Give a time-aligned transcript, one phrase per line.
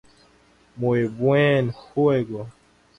[0.77, 2.47] Muy buen juego".